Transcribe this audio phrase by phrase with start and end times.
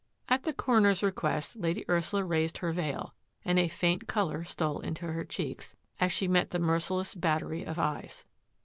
[0.27, 1.57] At the coroner's request.
[1.57, 3.13] Lady Ursula raised her veil
[3.45, 7.77] and a faint colour stole into her cheeks as she met the merciless battery of
[7.77, 8.25] eyes.